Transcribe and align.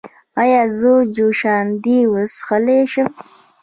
ایا 0.41 0.61
زه 0.77 0.91
جوشاندې 1.15 1.97
څښلی 2.33 2.79
شم؟ 2.91 3.09